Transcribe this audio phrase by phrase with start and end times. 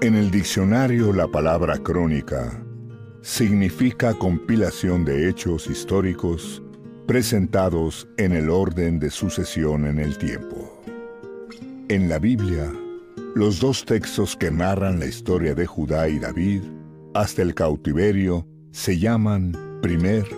[0.00, 2.64] En el diccionario la palabra crónica
[3.20, 6.62] significa compilación de hechos históricos
[7.08, 10.80] presentados en el orden de sucesión en el tiempo.
[11.88, 12.72] En la Biblia,
[13.34, 16.62] los dos textos que narran la historia de Judá y David
[17.14, 20.28] hasta el cautiverio se llaman primer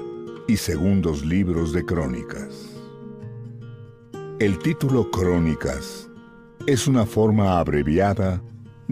[0.49, 2.79] y segundos libros de crónicas.
[4.39, 6.09] El título Crónicas
[6.67, 8.43] es una forma abreviada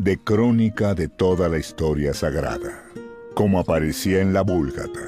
[0.02, 2.84] de crónica de toda la historia sagrada,
[3.34, 5.00] como aparecía en la Búlgata,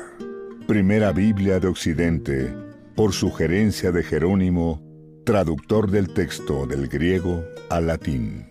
[0.66, 2.52] primera Biblia de Occidente,
[2.96, 4.82] por sugerencia de Jerónimo,
[5.24, 8.51] traductor del texto del griego al latín.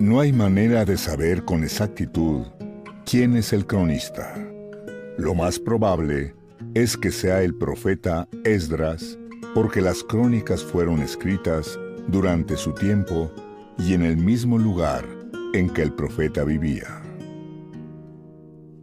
[0.00, 2.44] No hay manera de saber con exactitud
[3.08, 4.34] quién es el cronista.
[5.16, 6.34] Lo más probable
[6.74, 9.16] es que sea el profeta Esdras,
[9.54, 13.30] porque las crónicas fueron escritas durante su tiempo
[13.78, 15.21] y en el mismo lugar
[15.52, 17.02] en que el profeta vivía.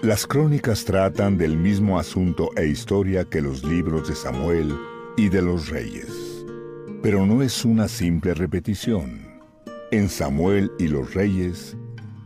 [0.02, 4.76] Las crónicas tratan del mismo asunto e historia que los libros de Samuel
[5.16, 6.44] y de los reyes,
[7.02, 9.40] pero no es una simple repetición.
[9.90, 11.76] En Samuel y los reyes,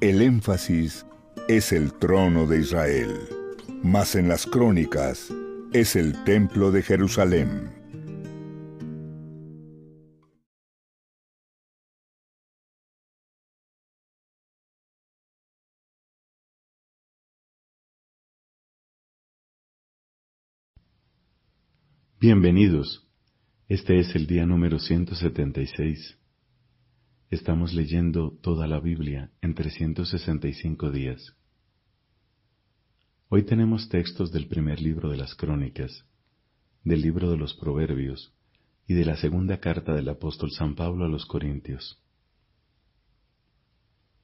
[0.00, 1.06] el énfasis
[1.48, 3.14] es el trono de Israel,
[3.84, 5.32] mas en las crónicas
[5.72, 7.79] es el templo de Jerusalén.
[22.22, 23.08] Bienvenidos.
[23.66, 26.18] Este es el día número 176.
[27.30, 31.34] Estamos leyendo toda la Biblia en 365 días.
[33.30, 36.04] Hoy tenemos textos del primer libro de las Crónicas,
[36.84, 38.34] del libro de los Proverbios
[38.86, 42.02] y de la segunda carta del apóstol San Pablo a los Corintios.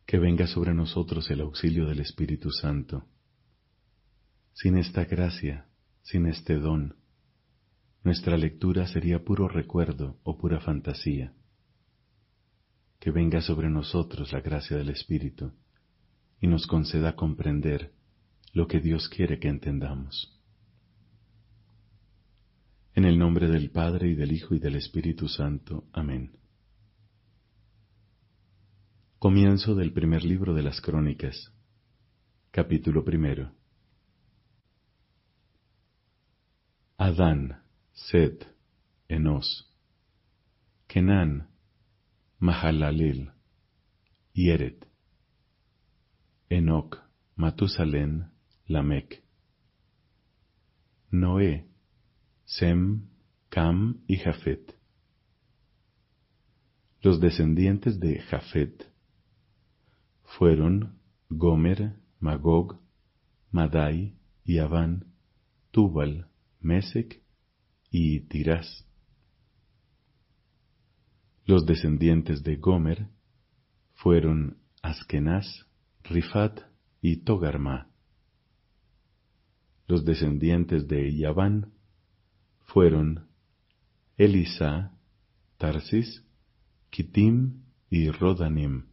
[0.05, 3.07] Que venga sobre nosotros el auxilio del Espíritu Santo.
[4.53, 5.71] Sin esta gracia,
[6.03, 6.95] sin este don,
[8.06, 11.34] nuestra lectura sería puro recuerdo o pura fantasía.
[13.00, 15.50] Que venga sobre nosotros la gracia del Espíritu
[16.41, 17.93] y nos conceda comprender
[18.53, 20.41] lo que Dios quiere que entendamos.
[22.95, 25.89] En el nombre del Padre y del Hijo y del Espíritu Santo.
[25.93, 26.37] Amén.
[29.19, 31.53] Comienzo del primer libro de las Crónicas.
[32.53, 33.50] Capítulo primero.
[36.99, 37.66] Adán
[37.97, 38.47] Set,
[39.09, 39.73] Enos,
[40.87, 41.49] Kenan,
[42.39, 43.33] Mahalalel,
[44.34, 44.87] Yeret,
[46.51, 46.99] Enoch,
[47.37, 48.31] Matusalén,
[48.69, 49.25] Lamec,
[51.11, 51.65] Noé,
[52.45, 53.09] Sem,
[53.49, 54.77] Cam y Jafet.
[57.01, 58.93] Los descendientes de Jafet
[60.37, 62.78] fueron Gomer, Magog,
[63.51, 64.15] Madai,
[64.45, 65.07] Yaván,
[65.71, 66.28] Tubal,
[66.61, 67.26] Mesec
[67.99, 68.87] y Tirás.
[71.47, 73.09] Los descendientes de Gomer
[73.95, 75.47] fueron Askenaz,
[76.05, 76.61] Rifat
[77.01, 77.89] y Togarma.
[79.87, 81.73] Los descendientes de Yaván
[82.67, 83.29] fueron
[84.19, 84.93] Elisa,
[85.57, 86.23] Tarsis,
[86.91, 88.89] Kitim y Rodanim.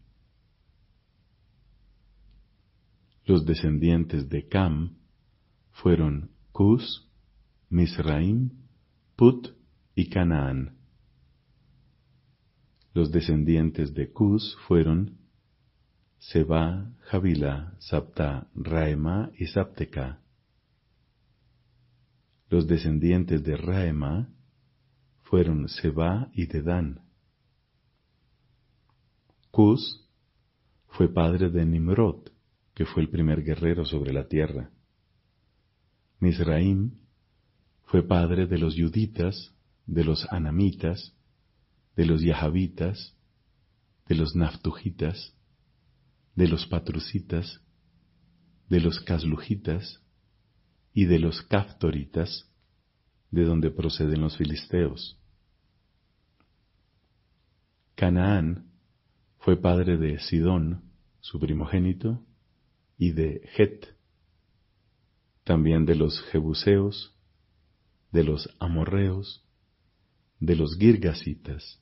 [3.25, 4.96] Los descendientes de Cam
[5.72, 7.06] fueron Cus,
[7.70, 8.62] Misraim
[9.16, 9.50] Put
[9.94, 10.75] y Canaán.
[12.96, 15.19] Los descendientes de Cus fueron
[16.18, 20.19] Seba, Javila, Sapta, Raema y Sapteca.
[22.50, 24.29] Los descendientes de Raema
[25.22, 27.02] fueron Seba y Dedán.
[29.52, 30.09] Cus
[30.88, 32.29] fue padre de Nimrod,
[32.73, 34.72] que fue el primer guerrero sobre la tierra.
[36.20, 37.03] Misraim
[37.85, 39.53] fue padre de los yuditas,
[39.85, 41.14] de los anamitas,
[41.96, 43.16] de los yahabitas,
[44.08, 45.34] de los naftujitas,
[46.35, 47.62] de los patrucitas,
[48.70, 50.02] de los caslujitas
[50.94, 52.50] y de los caftoritas,
[53.32, 55.20] de donde proceden los filisteos.
[57.96, 58.72] Canaán
[59.40, 60.84] fue padre de Sidón,
[61.20, 62.26] su primogénito,
[62.97, 63.96] y de Het,
[65.44, 67.13] también de los jebuseos,
[68.14, 69.44] de los amorreos,
[70.40, 71.82] de los girgasitas,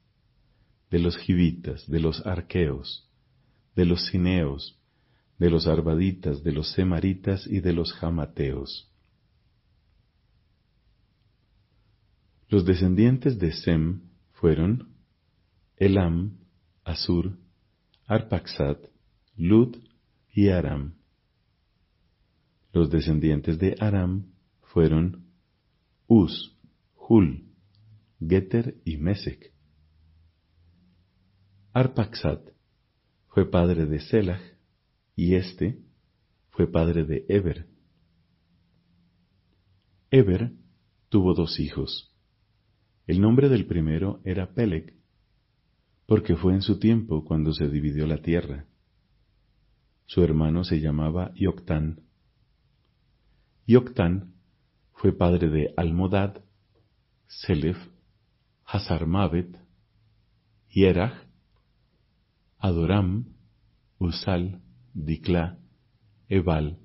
[0.89, 3.09] de los givitas, de los arqueos,
[3.75, 4.79] de los cineos,
[5.37, 8.89] de los arbaditas, de los semaritas y de los jamateos.
[12.47, 14.01] Los descendientes de Sem
[14.31, 14.95] fueron
[15.75, 16.37] Elam,
[16.85, 17.37] Asur,
[18.07, 18.77] Arpaxad,
[19.35, 19.77] Lud
[20.33, 20.95] y Aram.
[22.71, 24.31] Los descendientes de Aram
[24.61, 25.30] fueron
[26.13, 26.57] Uz,
[26.97, 27.45] Hul,
[28.19, 29.53] Geter y Mesec.
[31.71, 32.41] Arpaxad
[33.29, 34.41] fue padre de Selah
[35.15, 35.79] y éste
[36.49, 37.65] fue padre de Eber.
[40.09, 40.51] Eber
[41.07, 42.13] tuvo dos hijos.
[43.07, 44.97] El nombre del primero era Peleg,
[46.07, 48.65] porque fue en su tiempo cuando se dividió la tierra.
[50.07, 52.01] Su hermano se llamaba Yoctán.
[53.65, 54.40] Yoctán
[55.01, 56.43] fue padre de Almodad,
[57.27, 57.77] Selef,
[58.65, 59.57] Hazarmavet,
[60.69, 61.25] Yerach,
[62.59, 63.25] Adoram,
[63.97, 64.61] Usal,
[64.93, 65.57] Dikla,
[66.29, 66.77] Ebal,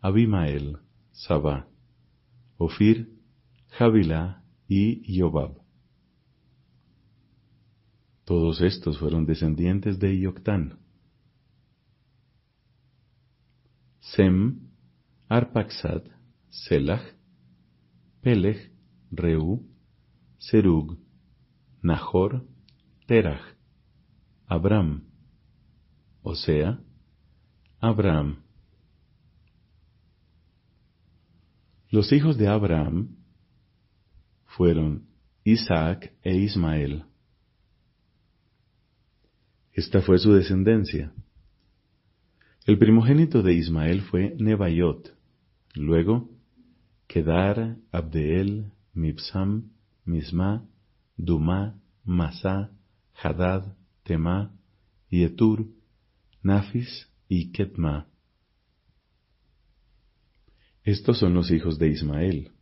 [0.00, 0.78] Abimael,
[1.12, 1.68] Sabá,
[2.58, 3.16] Ofir,
[3.78, 5.62] Javilá y Yobab.
[8.24, 10.80] Todos estos fueron descendientes de Ioctán.
[14.00, 14.58] Sem,
[15.28, 16.02] Arpaxad,
[16.48, 17.19] Selach,
[18.22, 18.70] Pelech,
[19.10, 19.66] Reu,
[20.38, 20.98] Serug,
[21.82, 22.46] Nahor,
[23.06, 23.56] Terach,
[24.46, 25.04] Abram,
[26.22, 26.80] o sea,
[27.80, 28.42] Abraham.
[31.90, 33.16] Los hijos de Abraham
[34.44, 35.06] fueron
[35.44, 37.04] Isaac e Ismael.
[39.72, 41.12] Esta fue su descendencia.
[42.66, 45.16] El primogénito de Ismael fue Nebaiot,
[45.74, 46.28] luego
[47.10, 49.72] Kedar, Abdeel, Mibsam,
[50.04, 50.64] Misma,
[51.16, 51.74] Duma,
[52.04, 52.70] Masá,
[53.20, 54.52] Hadad, Tema,
[55.10, 55.66] Yetur,
[56.40, 58.06] Nafis y Ketma.
[60.84, 62.52] Estos son los hijos de Ismael.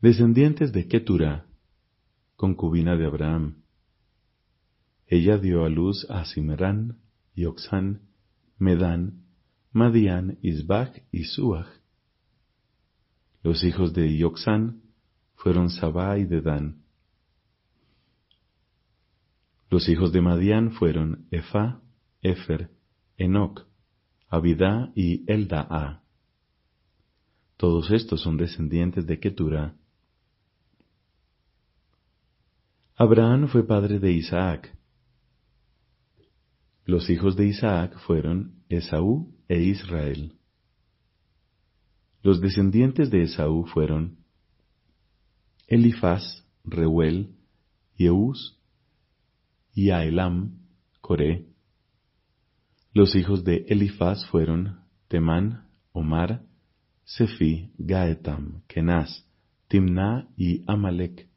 [0.00, 1.44] Descendientes de Keturah,
[2.36, 3.64] concubina de Abraham.
[5.08, 7.00] Ella dio a luz a Simrán,
[7.34, 8.02] Yoxán,
[8.58, 9.24] Medán,
[9.72, 11.77] Madián, Isbach y Suach.
[13.42, 14.82] Los hijos de Yoxán
[15.36, 16.82] fueron Sabá y Dedán.
[19.70, 21.80] Los hijos de Madián fueron Efa,
[22.22, 22.70] Efer,
[23.16, 23.66] Enoc,
[24.28, 26.02] Abidá y Eldaa.
[27.56, 29.74] Todos estos son descendientes de Ketura.
[32.96, 34.76] Abraham fue padre de Isaac.
[36.84, 40.37] Los hijos de Isaac fueron Esaú e Israel.
[42.22, 44.18] Los descendientes de Esaú fueron
[45.66, 47.34] Elifaz, Reuel,
[47.96, 48.58] Yeús,
[49.74, 50.58] Yaelam,
[51.00, 51.46] Coré.
[52.92, 56.42] Los hijos de Elifaz fueron Temán, Omar,
[57.04, 59.24] Sefi, Gaetam, Kenaz,
[59.68, 61.28] Timna y Amalek.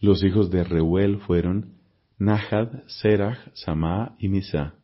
[0.00, 1.74] Los hijos de Reuel fueron
[2.18, 4.79] Nahad, Serach, Samá y Misa.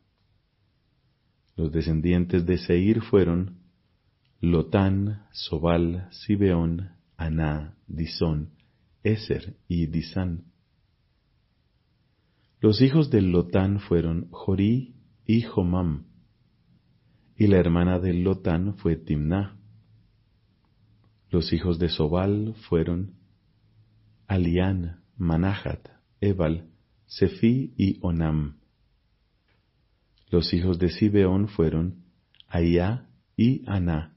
[1.57, 3.57] Los descendientes de Seir fueron
[4.39, 8.51] Lotán, Sobal, Sibeón, Aná, Disón,
[9.01, 10.45] Eser y Disán.
[12.61, 14.93] Los hijos de Lotán fueron Jorí
[15.25, 16.05] y Jomam,
[17.35, 19.57] y la hermana de Lotán fue Timná.
[21.31, 23.15] Los hijos de Sobal fueron
[24.27, 25.89] Alián, Manahat,
[26.21, 26.69] Ebal,
[27.07, 28.56] Sefi y Onam.
[30.29, 32.03] Los hijos de Sibeón fueron
[32.47, 34.15] Ayá y Aná.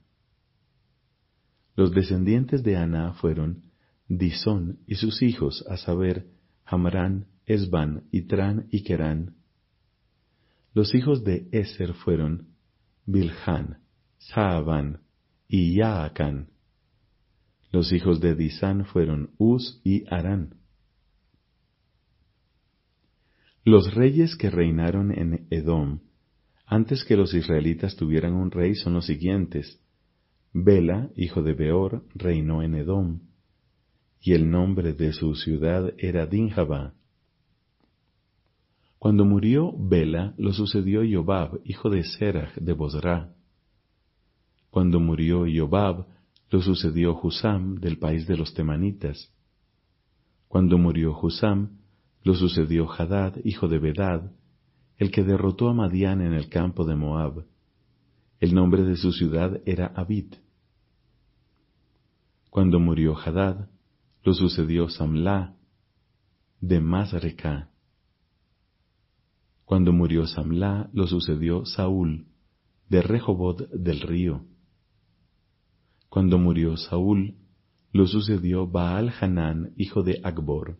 [1.75, 3.63] Los descendientes de Aná fueron
[4.07, 6.27] Disón y sus hijos, a saber,
[6.65, 9.35] Hamrán, Esban, Itran y Kerán.
[10.73, 12.49] Los hijos de Eser fueron
[13.05, 13.79] Bilhan,
[14.17, 15.01] Saaban
[15.47, 16.49] y Yaacán.
[17.71, 20.60] Los hijos de Disán fueron Uz y Arán.
[23.63, 25.99] Los reyes que reinaron en Edom,
[26.65, 29.79] antes que los israelitas tuvieran un rey, son los siguientes.
[30.51, 33.19] Bela, hijo de Beor, reinó en Edom,
[34.19, 36.95] y el nombre de su ciudad era Dinjaba.
[38.97, 43.35] Cuando murió Bela, lo sucedió Yobab, hijo de Serach de Bosra.
[44.71, 46.07] Cuando murió Yobab,
[46.49, 49.31] lo sucedió Husam del país de los Temanitas.
[50.47, 51.80] Cuando murió Husam,
[52.23, 54.31] lo sucedió Hadad, hijo de Bedad,
[54.97, 57.45] el que derrotó a Madián en el campo de Moab.
[58.39, 60.33] El nombre de su ciudad era Abid.
[62.49, 63.69] Cuando murió Hadad,
[64.23, 65.55] lo sucedió Samla
[66.59, 67.69] de Masreca.
[69.65, 72.27] Cuando murió Samla, lo sucedió Saúl
[72.89, 74.45] de Rehobot del río.
[76.09, 77.35] Cuando murió Saúl,
[77.93, 80.77] lo sucedió Baal Hanán, hijo de Akbor.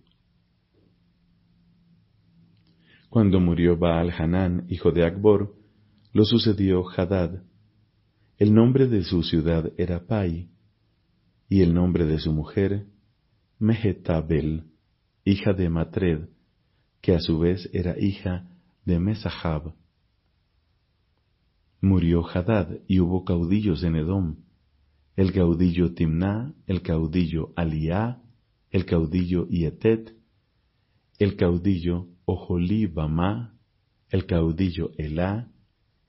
[3.12, 5.54] Cuando murió Baal Hanán, hijo de Akbor,
[6.14, 7.44] lo sucedió Hadad.
[8.38, 10.50] El nombre de su ciudad era Pai,
[11.50, 12.86] y el nombre de su mujer,
[13.60, 14.64] Mehetabel,
[15.26, 16.30] hija de Matred,
[17.02, 18.50] que a su vez era hija
[18.86, 19.74] de Mesahab.
[21.82, 24.38] Murió Hadad y hubo caudillos en Edom,
[25.18, 28.22] el caudillo Timná, el caudillo Aliá,
[28.70, 30.16] el caudillo Ietet,
[31.20, 33.58] el caudillo Oholibamá,
[34.10, 35.52] el caudillo Elá,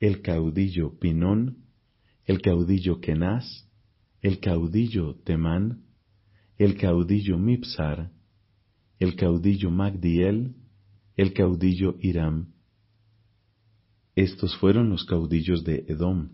[0.01, 1.65] el caudillo Pinón,
[2.25, 3.69] el caudillo Kenaz,
[4.21, 5.85] el caudillo Temán,
[6.59, 8.11] el caudillo Mipsar,
[8.99, 10.55] el caudillo Magdiel,
[11.17, 12.53] el caudillo Hiram,
[14.15, 16.29] estos fueron los caudillos de Edom.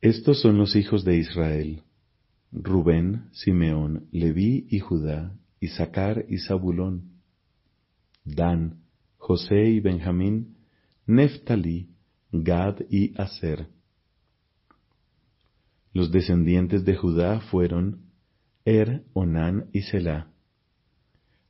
[0.00, 1.84] Estos son los hijos de Israel,
[2.50, 5.38] Rubén, Simeón, Leví y Judá,
[6.28, 7.12] Y Zabulón,
[8.24, 8.82] Dan,
[9.16, 10.56] José y Benjamín,
[11.06, 11.90] Neftalí,
[12.32, 13.68] Gad y Aser.
[15.92, 18.10] Los descendientes de Judá fueron
[18.64, 20.32] Er, Onán y Selah.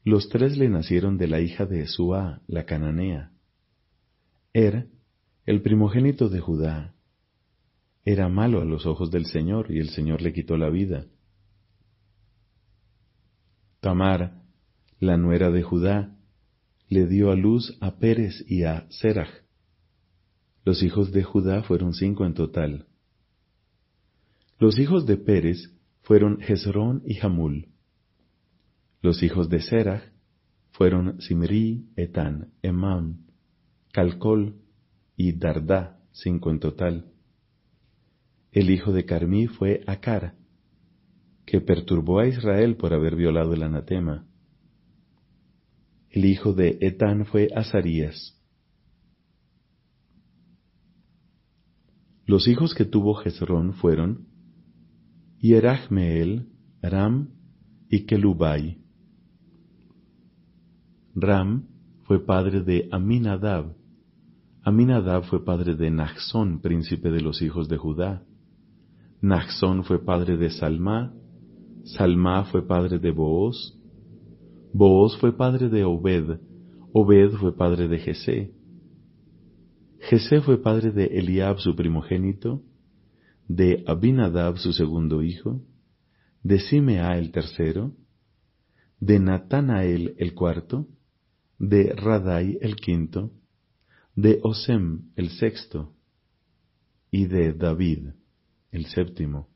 [0.05, 3.33] Los tres le nacieron de la hija de Suá, la cananea.
[4.53, 4.89] Er,
[5.47, 6.95] el primogénito de Judá,
[8.05, 11.07] era malo a los ojos del Señor y el Señor le quitó la vida.
[13.83, 14.41] Tamar,
[15.01, 16.17] la nuera de Judá,
[16.89, 19.43] le dio a luz a Pérez y a Serach.
[20.65, 22.87] Los hijos de Judá fueron cinco en total.
[24.61, 25.73] Los hijos de Pérez
[26.03, 27.71] fueron Jezrón y Jamul.
[29.01, 30.05] Los hijos de Serach
[30.71, 33.27] fueron Simri, Etán, Emam,
[33.91, 34.61] Calcol
[35.17, 37.13] y Dardá, cinco en total.
[38.53, 40.37] El hijo de Carmí fue Acar,
[41.45, 44.27] que perturbó a Israel por haber violado el anatema.
[46.11, 48.39] El hijo de Etán fue Azarías.
[52.27, 54.27] Los hijos que tuvo Jezrón fueron
[55.41, 56.49] Yerachmeel,
[56.81, 57.31] Ram
[57.89, 58.79] y Kelubai.
[61.15, 61.67] Ram
[62.05, 63.75] fue padre de Aminadab.
[64.63, 68.23] Aminadab fue padre de Nachzón, príncipe de los hijos de Judá.
[69.21, 71.13] Nachzón fue padre de Salmá.
[71.85, 73.77] Salmá fue padre de Booz.
[74.73, 76.39] Booz fue padre de Obed.
[76.93, 78.53] Obed fue padre de Jesé.
[80.01, 82.63] Jesé fue padre de Eliab su primogénito,
[83.49, 85.63] de Abinadab su segundo hijo,
[86.43, 87.95] de Simea el tercero,
[88.99, 90.89] de Natanael el cuarto,
[91.59, 93.33] de Radai el quinto,
[94.17, 95.95] de Osem el sexto,
[97.11, 98.09] y de David
[98.71, 99.52] el séptimo.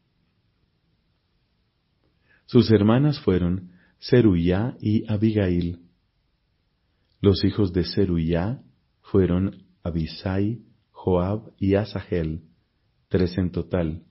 [2.46, 5.80] Sus hermanas fueron Seruyá y Abigail.
[7.20, 8.62] Los hijos de Seruyá
[9.02, 10.62] fueron Abisai,
[10.92, 12.42] Joab y Asahel,
[13.08, 14.04] tres en total.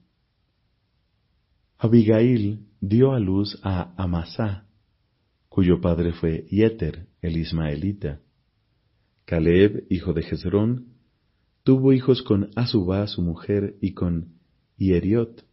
[1.78, 4.66] Abigail dio a luz a Amasá,
[5.48, 8.20] cuyo padre fue Yeter, el ismaelita.
[9.24, 10.94] Caleb, hijo de Jezrón,
[11.62, 14.34] tuvo hijos con Asubá, su mujer, y con
[14.76, 15.45] Ieriot.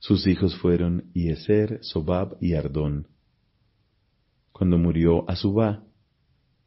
[0.00, 3.06] Sus hijos fueron Ieser, Sobab y Ardón.
[4.50, 5.84] Cuando murió Asubá,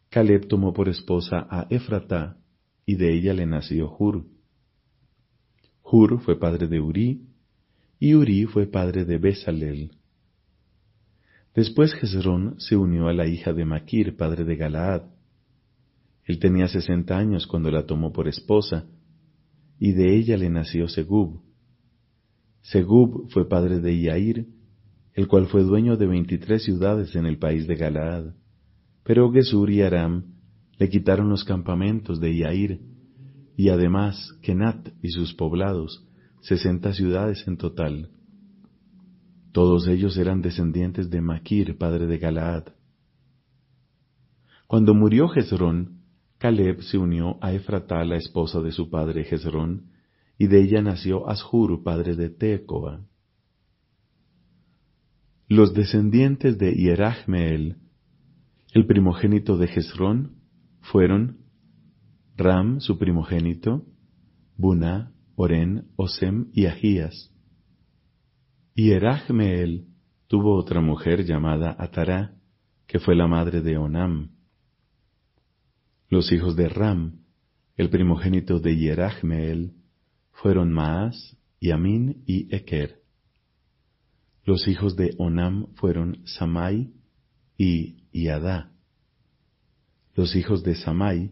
[0.10, 2.38] Caleb tomó por esposa a Efratá,
[2.86, 4.26] y de ella le nació Hur.
[5.84, 7.28] Hur fue padre de Uri,
[8.00, 9.98] y Uri fue padre de Besalel.
[11.56, 15.04] Después Jezrón se unió a la hija de Maquir, padre de Galaad.
[16.26, 18.86] Él tenía sesenta años cuando la tomó por esposa,
[19.80, 21.42] y de ella le nació Segub.
[22.64, 24.48] Segub fue padre de Yair,
[25.14, 28.34] el cual fue dueño de veintitrés ciudades en el país de Galaad.
[29.04, 30.34] Pero Gesur y Aram
[30.80, 32.82] le quitaron los campamentos de Yair,
[33.56, 36.08] y además Kenat y sus poblados,
[36.42, 38.10] sesenta ciudades en total.
[39.52, 42.70] Todos ellos eran descendientes de Maquir, padre de Galaad.
[44.68, 46.00] Cuando murió Jezrón,
[46.40, 49.93] Caleb se unió a Efratá, la esposa de su padre Jezrón,
[50.38, 53.06] y de ella nació Ashur, padre de Tecoa.
[55.48, 57.78] Los descendientes de Hierachmeel,
[58.74, 60.38] el primogénito de Jezrón,
[60.82, 61.44] fueron
[62.36, 63.86] Ram, su primogénito,
[64.58, 67.32] Buna, Oren, Osem y Ahías.
[68.76, 69.86] Y Erachmeel
[70.28, 72.36] tuvo otra mujer llamada Atará,
[72.88, 74.32] que fue la madre de Onam.
[76.10, 77.20] Los hijos de Ram,
[77.76, 79.74] el primogénito de Yerachmeel,
[80.44, 83.00] fueron Maas, Yamin y Eker.
[84.44, 86.92] Los hijos de Onam fueron Samai
[87.58, 88.74] y Yadá.
[90.16, 91.32] Los hijos de Samai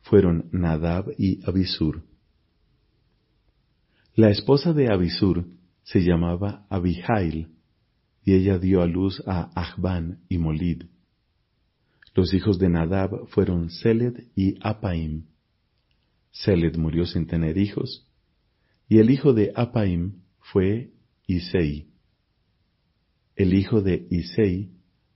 [0.00, 2.02] fueron Nadab y Abisur.
[4.16, 5.46] La esposa de Abisur
[5.84, 7.54] se llamaba Abihail,
[8.24, 10.82] y ella dio a luz a Ahban y Molid.
[12.12, 15.26] Los hijos de Nadab fueron Seled y Apaim.
[16.32, 18.07] Seled murió sin tener hijos,
[18.88, 20.92] y el hijo de Apaim fue
[21.26, 21.88] Isei.
[23.36, 24.72] El hijo de Isei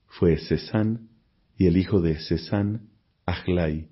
[0.06, 1.08] fue Sesán,
[1.56, 2.90] y el hijo de Sesán,
[3.24, 3.88] Ahlai.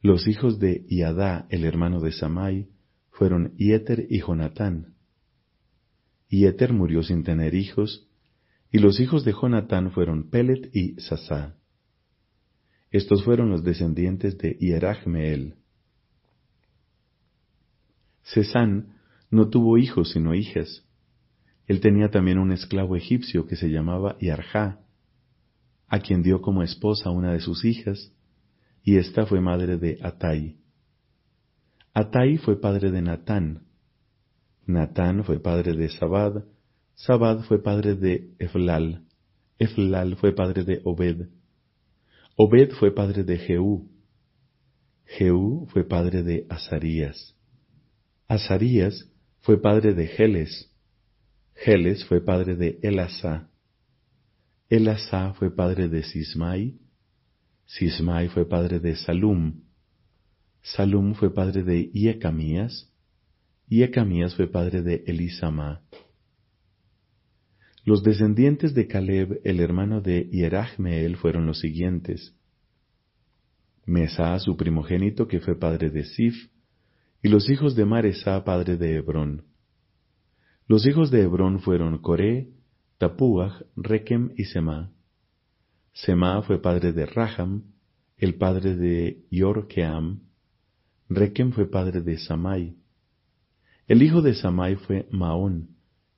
[0.00, 2.68] Los hijos de Iadá, el hermano de Samai,
[3.10, 4.94] fueron Ieter y Jonatán.
[6.28, 8.08] Ieter murió sin tener hijos,
[8.70, 11.56] y los hijos de Jonatán fueron Pelet y Sasá.
[12.90, 15.56] Estos fueron los descendientes de Hierachmeel.
[18.26, 18.96] Sesán
[19.30, 20.84] no tuvo hijos sino hijas.
[21.66, 24.80] Él tenía también un esclavo egipcio que se llamaba Yarjá,
[25.88, 28.12] a quien dio como esposa una de sus hijas,
[28.82, 30.56] y ésta fue madre de Atai.
[31.94, 33.62] Atai fue padre de Natán,
[34.66, 36.44] Natán fue padre de Sabad,
[36.94, 39.04] Sabad fue padre de Eflal,
[39.58, 41.28] Eflal fue padre de Obed,
[42.36, 43.88] Obed fue padre de Jehú,
[45.04, 47.35] Jehú fue padre de Azarías,
[48.28, 49.08] Azarías
[49.42, 50.68] fue padre de Geles,
[51.54, 53.48] Geles fue padre de Elasá,
[54.68, 56.74] Elasá fue padre de Sismai,
[57.66, 59.62] Sismai fue padre de Salum,
[60.60, 62.92] Salum fue padre de Iecamías,
[63.68, 65.82] Iecamías fue padre de Elisama.
[67.84, 72.34] Los descendientes de Caleb, el hermano de Hierachmeel, fueron los siguientes.
[73.84, 76.48] Mesá, su primogénito, que fue padre de Sif,
[77.26, 79.46] y los hijos de Maresá, padre de Hebrón.
[80.68, 82.52] Los hijos de Hebrón fueron Coré,
[82.98, 84.92] Tapuach, Rekem y Semá.
[85.92, 87.64] Semá fue padre de Raham,
[88.16, 90.20] el padre de Yorkeam.
[91.08, 92.76] Rekem fue padre de Samai.
[93.88, 95.70] El hijo de Samai fue Maón,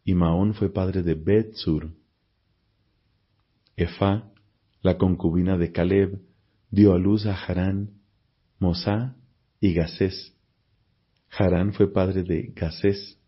[0.05, 1.88] y Maón fue padre de Betsur.
[3.77, 4.31] Efá,
[4.83, 6.21] la concubina de Caleb,
[6.71, 7.92] dio a luz a Harán,
[8.59, 9.16] Mosá
[9.59, 10.35] y Gasés.
[11.31, 13.19] Harán fue padre de Gasés.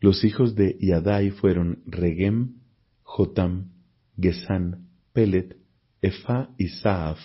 [0.00, 2.60] Los hijos de Yadai fueron Regem,
[3.02, 3.72] Jotam,
[4.18, 5.56] Gesán, Pelet,
[6.00, 7.18] Efa y Saaf.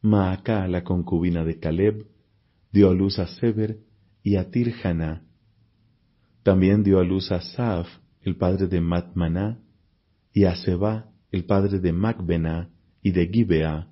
[0.00, 2.06] Maacá, la concubina de Caleb,
[2.72, 3.80] dio a luz a Seber
[4.22, 5.24] y a Tirjana.
[6.42, 7.88] También dio a luz a Saaf,
[8.22, 9.60] el padre de Matmaná,
[10.32, 12.70] y a Seba, el padre de Macbená
[13.02, 13.88] y de Gibea.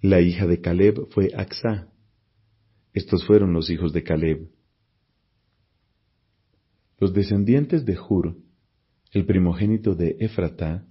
[0.00, 1.88] La hija de Caleb fue Axa.
[2.98, 4.48] Estos fueron los hijos de Caleb.
[6.98, 8.36] Los descendientes de Hur,
[9.12, 10.84] el primogénito de Efrata,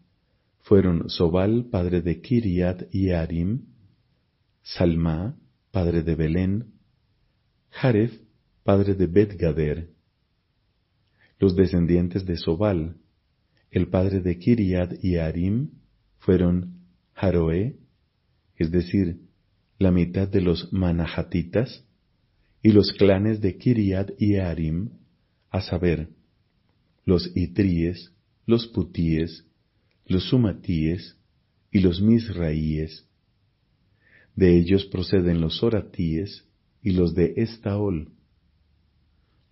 [0.59, 3.65] fueron Sobal, padre de Kiriat y Arim,
[4.63, 5.37] Salma,
[5.71, 6.75] padre de Belén,
[7.71, 8.13] Jaref,
[8.63, 9.89] padre de Bet-Gader.
[11.39, 12.95] Los descendientes de Sobal,
[13.69, 15.71] el padre de Kiriat y Arim,
[16.19, 17.75] fueron Haroe,
[18.55, 19.19] es decir,
[19.77, 21.83] la mitad de los Manahatitas,
[22.61, 24.89] y los clanes de Kiriat y Arim,
[25.49, 26.09] a saber,
[27.05, 28.11] los itríes,
[28.45, 29.45] los putíes,
[30.05, 31.17] los sumatíes
[31.71, 33.07] y los misraíes.
[34.35, 36.45] De ellos proceden los oratíes
[36.81, 38.11] y los de Estaol.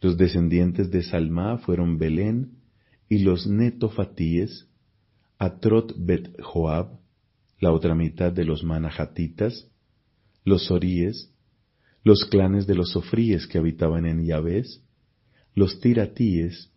[0.02, 2.60] Los descendientes de Salmá fueron Belén
[3.10, 4.68] y los netofatíes,
[5.38, 7.00] Atrot Bet Joab,
[7.60, 9.68] la otra mitad de los manahatitas,
[10.44, 11.32] los oríes,
[12.06, 14.80] los clanes de los sofríes que habitaban en Yahvéz,
[15.56, 16.72] los tiratíes,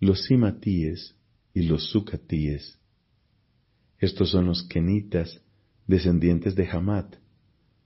[0.00, 1.14] los simatíes
[1.54, 2.80] y los sucatíes.
[3.98, 5.40] Estos son los kenitas,
[5.86, 7.14] descendientes de Hamat,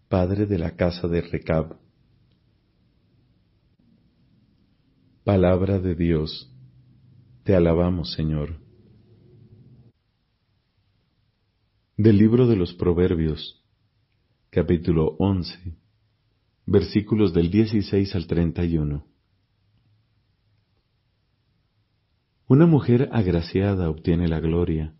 [0.09, 1.79] padre de la casa de Recab.
[5.23, 6.51] Palabra de Dios,
[7.45, 8.59] te alabamos Señor.
[11.99, 13.63] Del libro de los Proverbios,
[14.49, 15.77] capítulo 11,
[16.67, 19.07] versículos del 16 al 31.
[22.49, 24.95] Una mujer agraciada obtiene la gloria,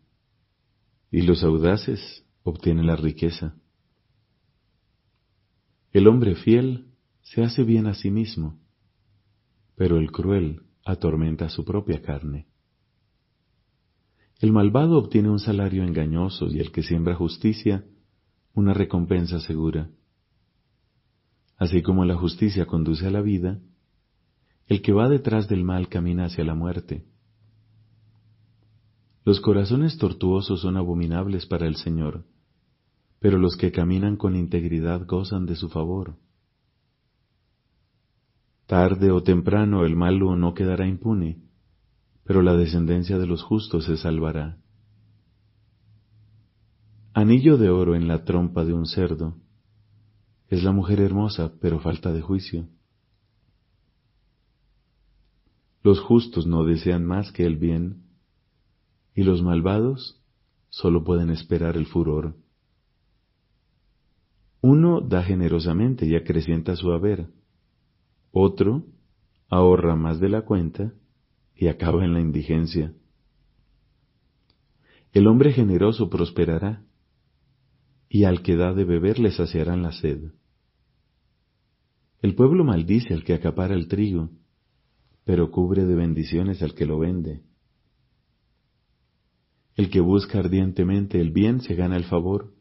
[1.11, 3.57] y los audaces obtienen la riqueza.
[5.93, 6.87] El hombre fiel
[7.23, 8.61] se hace bien a sí mismo,
[9.75, 12.47] pero el cruel atormenta su propia carne.
[14.39, 17.85] El malvado obtiene un salario engañoso y el que siembra justicia
[18.55, 19.91] una recompensa segura.
[21.57, 23.61] Así como la justicia conduce a la vida,
[24.67, 27.05] el que va detrás del mal camina hacia la muerte.
[29.25, 32.25] Los corazones tortuosos son abominables para el Señor,
[33.19, 36.17] pero los que caminan con integridad gozan de su favor.
[38.67, 41.41] Tarde o temprano el malo no quedará impune,
[42.25, 44.59] pero la descendencia de los justos se salvará.
[47.15, 49.37] Anillo de oro en la trompa de un cerdo.
[50.49, 52.69] Es la mujer hermosa, pero falta de juicio.
[55.83, 58.03] Los justos no desean más que el bien,
[59.15, 60.21] y los malvados
[60.69, 62.37] solo pueden esperar el furor.
[64.61, 67.29] Uno da generosamente y acrecienta su haber,
[68.33, 68.85] otro
[69.49, 70.93] ahorra más de la cuenta
[71.55, 72.93] y acaba en la indigencia.
[75.13, 76.85] El hombre generoso prosperará,
[78.09, 80.33] y al que da de beber le saciarán la sed.
[82.23, 84.31] El pueblo maldice al que acapara el trigo,
[85.25, 87.43] pero cubre de bendiciones al que lo vende.
[89.75, 92.55] El que busca ardientemente el bien se gana el favor,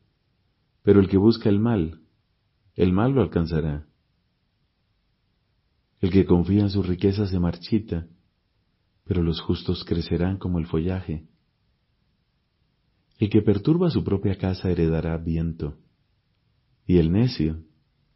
[0.84, 2.02] pero el que busca el mal,
[2.76, 3.88] el mal lo alcanzará.
[6.02, 8.08] El que confía en su riqueza se marchita,
[9.06, 11.26] pero los justos crecerán como el follaje.
[13.18, 15.78] El que perturba su propia casa heredará viento,
[16.86, 17.64] y el necio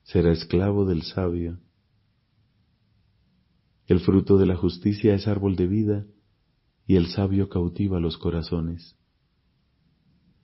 [0.04, 1.60] será esclavo del sabio.
[3.88, 6.06] El fruto de la justicia es árbol de vida,
[6.86, 8.98] y el sabio cautiva los corazones.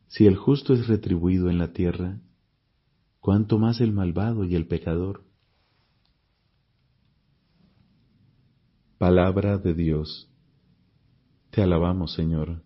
[0.07, 2.21] Si el justo es retribuido en la tierra,
[3.19, 5.25] cuánto más el malvado y el pecador.
[8.97, 10.29] Palabra de Dios.
[11.49, 12.61] Te alabamos, Señor.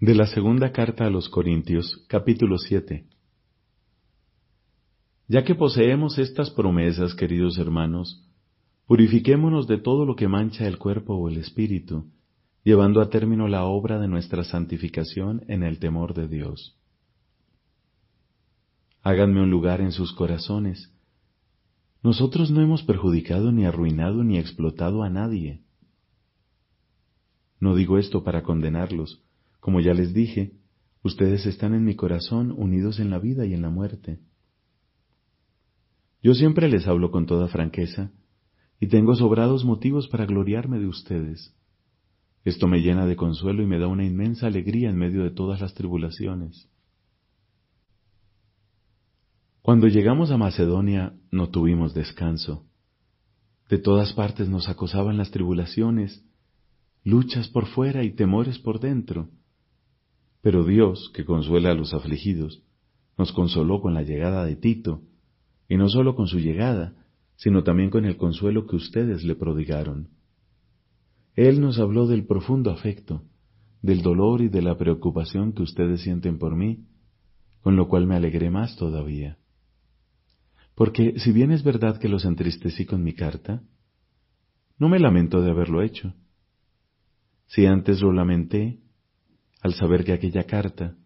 [0.00, 3.04] De la segunda carta a los Corintios, capítulo 7.
[5.26, 8.24] Ya que poseemos estas promesas, queridos hermanos,
[8.86, 12.12] purifiquémonos de todo lo que mancha el cuerpo o el espíritu,
[12.62, 16.78] llevando a término la obra de nuestra santificación en el temor de Dios.
[19.02, 20.94] Háganme un lugar en sus corazones,
[22.04, 25.64] nosotros no hemos perjudicado ni arruinado ni explotado a nadie.
[27.58, 29.24] No digo esto para condenarlos.
[29.68, 30.54] Como ya les dije,
[31.02, 34.18] ustedes están en mi corazón unidos en la vida y en la muerte.
[36.22, 38.10] Yo siempre les hablo con toda franqueza
[38.80, 41.54] y tengo sobrados motivos para gloriarme de ustedes.
[42.46, 45.60] Esto me llena de consuelo y me da una inmensa alegría en medio de todas
[45.60, 46.70] las tribulaciones.
[49.60, 52.64] Cuando llegamos a Macedonia no tuvimos descanso.
[53.68, 56.24] De todas partes nos acosaban las tribulaciones,
[57.04, 59.28] luchas por fuera y temores por dentro.
[60.40, 62.62] Pero Dios, que consuela a los afligidos,
[63.16, 65.02] nos consoló con la llegada de Tito,
[65.68, 66.94] y no solo con su llegada,
[67.36, 70.08] sino también con el consuelo que ustedes le prodigaron.
[71.34, 73.22] Él nos habló del profundo afecto,
[73.82, 76.86] del dolor y de la preocupación que ustedes sienten por mí,
[77.60, 79.38] con lo cual me alegré más todavía.
[80.74, 83.62] Porque si bien es verdad que los entristecí con mi carta,
[84.78, 86.14] no me lamento de haberlo hecho.
[87.46, 88.80] Si antes lo lamenté,
[89.60, 90.96] al saber que aquella carta,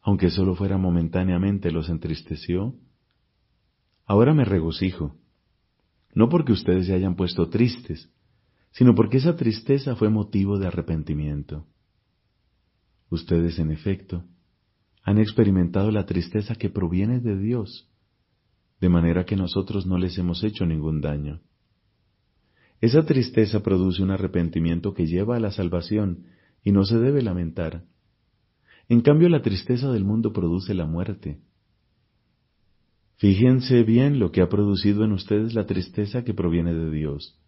[0.00, 2.74] aunque solo fuera momentáneamente, los entristeció,
[4.04, 5.16] ahora me regocijo,
[6.14, 8.10] no porque ustedes se hayan puesto tristes,
[8.72, 11.66] sino porque esa tristeza fue motivo de arrepentimiento.
[13.10, 14.24] Ustedes, en efecto,
[15.02, 17.88] han experimentado la tristeza que proviene de Dios,
[18.80, 21.40] de manera que nosotros no les hemos hecho ningún daño.
[22.80, 26.24] Esa tristeza produce un arrepentimiento que lleva a la salvación
[26.64, 27.84] y no se debe lamentar.
[28.88, 31.40] En cambio, la tristeza del mundo produce la muerte.
[33.16, 37.38] Fíjense bien lo que ha producido en ustedes la tristeza que proviene de Dios.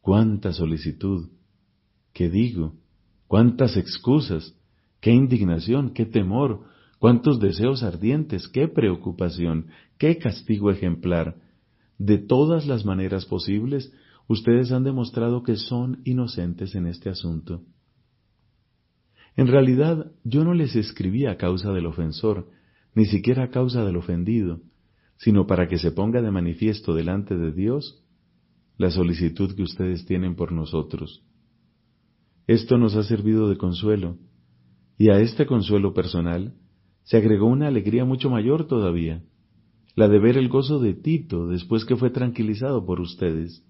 [0.00, 1.30] Cuánta solicitud,
[2.12, 2.74] qué digo,
[3.26, 4.54] cuántas excusas,
[5.00, 6.64] qué indignación, qué temor,
[6.98, 9.68] cuántos deseos ardientes, qué preocupación,
[9.98, 11.36] qué castigo ejemplar.
[11.98, 13.92] De todas las maneras posibles,
[14.28, 17.62] ustedes han demostrado que son inocentes en este asunto.
[19.36, 22.48] En realidad, yo no les escribí a causa del ofensor,
[22.94, 24.60] ni siquiera a causa del ofendido,
[25.16, 28.04] sino para que se ponga de manifiesto delante de Dios
[28.76, 31.24] la solicitud que ustedes tienen por nosotros.
[32.46, 34.18] Esto nos ha servido de consuelo,
[34.98, 36.54] y a este consuelo personal
[37.04, 39.22] se agregó una alegría mucho mayor todavía,
[39.94, 43.64] la de ver el gozo de Tito después que fue tranquilizado por ustedes.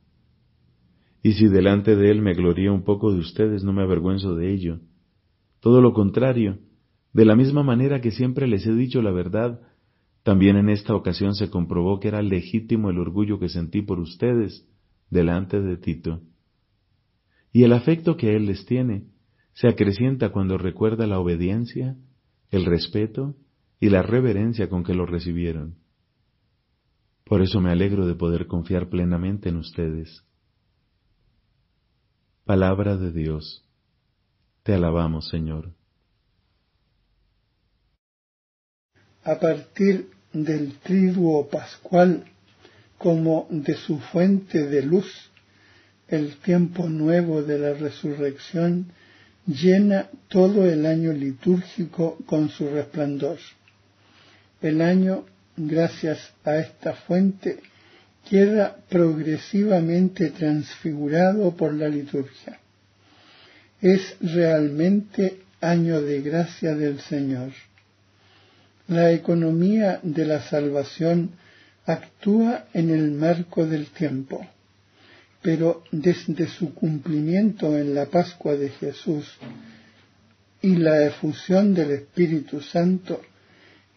[1.22, 4.52] Y si delante de él me gloría un poco de ustedes, no me avergüenzo de
[4.52, 4.80] ello.
[5.62, 6.58] Todo lo contrario,
[7.12, 9.60] de la misma manera que siempre les he dicho la verdad,
[10.24, 14.66] también en esta ocasión se comprobó que era legítimo el orgullo que sentí por ustedes
[15.08, 16.20] delante de Tito.
[17.52, 19.04] Y el afecto que él les tiene
[19.52, 21.96] se acrecienta cuando recuerda la obediencia,
[22.50, 23.36] el respeto
[23.78, 25.76] y la reverencia con que lo recibieron.
[27.24, 30.24] Por eso me alegro de poder confiar plenamente en ustedes.
[32.44, 33.64] Palabra de Dios.
[34.62, 35.72] Te alabamos, Señor.
[39.24, 42.24] A partir del triduo pascual
[42.98, 45.30] como de su fuente de luz,
[46.08, 48.92] el tiempo nuevo de la resurrección
[49.46, 53.38] llena todo el año litúrgico con su resplandor.
[54.60, 55.24] El año,
[55.56, 57.58] gracias a esta fuente,
[58.28, 62.61] queda progresivamente transfigurado por la liturgia.
[63.82, 67.52] Es realmente año de gracia del Señor.
[68.88, 71.32] La economía de la salvación
[71.84, 74.46] actúa en el marco del tiempo
[75.42, 79.26] pero desde su cumplimiento en la Pascua de Jesús
[80.62, 83.20] y la efusión del Espíritu Santo,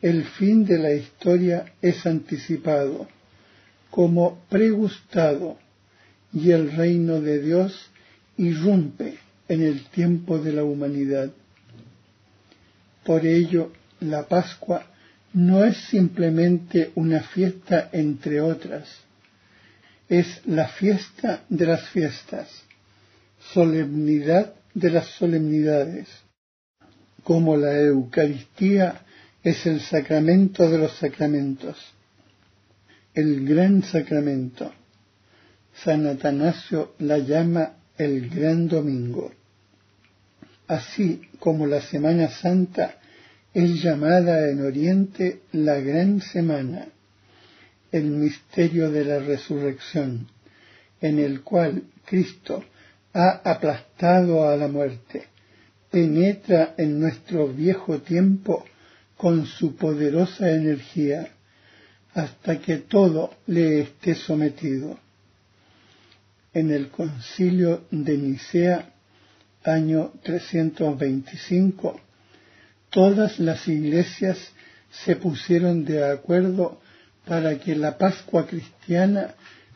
[0.01, 3.07] el fin de la historia es anticipado,
[3.91, 5.57] como pregustado,
[6.33, 7.91] y el reino de Dios
[8.37, 11.31] irrumpe en el tiempo de la humanidad.
[13.03, 14.85] Por ello, la Pascua
[15.33, 18.87] no es simplemente una fiesta entre otras,
[20.07, 22.47] es la fiesta de las fiestas,
[23.53, 26.07] solemnidad de las solemnidades,
[27.23, 29.01] como la Eucaristía
[29.43, 31.77] es el sacramento de los sacramentos,
[33.13, 34.71] el gran sacramento.
[35.83, 39.31] San Atanasio la llama el gran domingo.
[40.67, 42.97] Así como la Semana Santa
[43.53, 46.87] es llamada en Oriente la gran semana
[47.91, 50.27] el misterio de la resurrección,
[50.99, 52.63] en el cual Cristo
[53.13, 55.27] ha aplastado a la muerte,
[55.89, 58.65] penetra en nuestro viejo tiempo
[59.15, 61.29] con su poderosa energía,
[62.13, 64.99] hasta que todo le esté sometido.
[66.55, 68.93] En el concilio de Nicea,
[69.65, 71.99] año 325,
[72.89, 74.37] todas las iglesias
[74.89, 76.79] se pusieron de acuerdo
[77.25, 79.35] para que la Pascua cristiana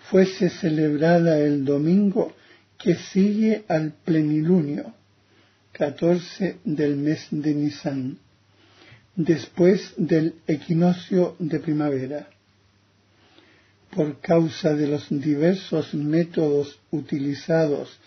[0.09, 2.33] fuese celebrada el domingo
[2.77, 4.93] que sigue al plenilunio,
[5.73, 8.19] 14 del mes de Nisan,
[9.17, 12.29] después del equinoccio de primavera.
[13.91, 17.99] Por causa de los diversos métodos utilizados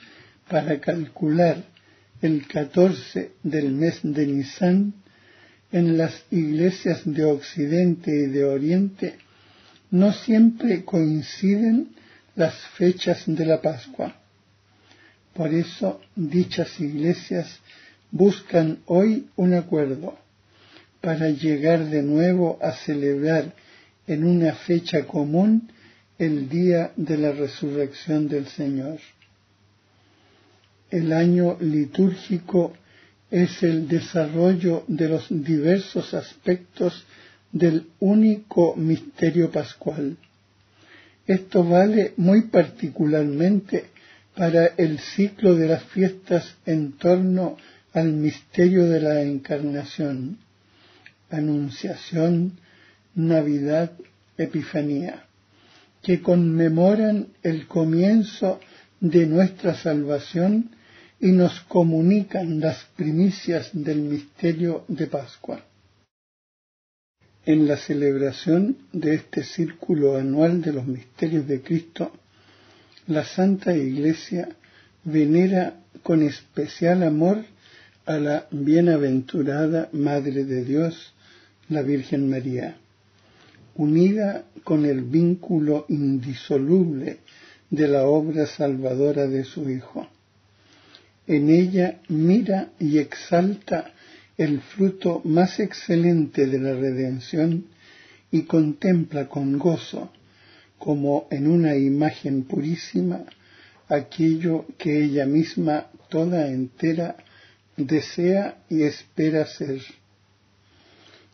[0.49, 1.64] para calcular
[2.21, 4.95] el 14 del mes de Nisan,
[5.73, 9.16] en las iglesias de Occidente y de Oriente
[9.90, 11.88] no siempre coinciden
[12.37, 14.16] las fechas de la Pascua.
[15.35, 17.61] Por eso dichas iglesias
[18.11, 20.18] buscan hoy un acuerdo
[21.01, 23.55] para llegar de nuevo a celebrar
[24.07, 25.71] en una fecha común
[26.19, 28.99] el día de la resurrección del Señor.
[30.91, 32.75] El año litúrgico
[33.31, 37.05] es el desarrollo de los diversos aspectos
[37.51, 40.17] del único misterio pascual.
[41.27, 43.87] Esto vale muy particularmente
[44.37, 47.57] para el ciclo de las fiestas en torno
[47.93, 50.38] al misterio de la encarnación,
[51.31, 52.59] anunciación,
[53.14, 53.92] Navidad,
[54.37, 55.25] Epifanía,
[56.03, 58.61] que conmemoran el comienzo
[59.01, 60.70] de nuestra salvación
[61.20, 65.64] y nos comunican las primicias del misterio de Pascua.
[67.44, 72.12] En la celebración de este círculo anual de los misterios de Cristo,
[73.07, 74.48] la Santa Iglesia
[75.05, 77.44] venera con especial amor
[78.07, 81.12] a la bienaventurada Madre de Dios,
[81.68, 82.77] la Virgen María,
[83.74, 87.18] unida con el vínculo indisoluble
[87.70, 90.06] de la obra salvadora de su Hijo.
[91.26, 93.92] En ella mira y exalta
[94.37, 97.66] el fruto más excelente de la redención
[98.30, 100.11] y contempla con gozo,
[100.78, 103.24] como en una imagen purísima,
[103.88, 107.16] aquello que ella misma toda entera
[107.76, 109.80] desea y espera ser.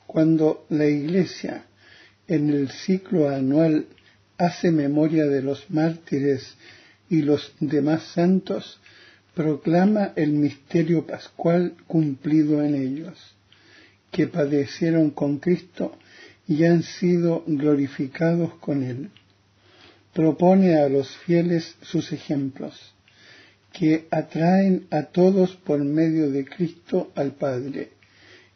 [0.06, 1.64] Cuando la Iglesia
[2.28, 3.86] en el ciclo anual
[4.36, 6.54] hace memoria de los mártires
[7.10, 8.80] y los demás santos,
[9.34, 13.34] proclama el misterio pascual cumplido en ellos,
[14.10, 15.96] que padecieron con Cristo
[16.46, 19.10] y han sido glorificados con Él.
[20.12, 22.94] Propone a los fieles sus ejemplos,
[23.72, 27.90] que atraen a todos por medio de Cristo al Padre,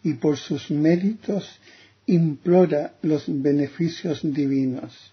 [0.02, 1.60] y por sus méritos
[2.06, 5.11] implora los beneficios divinos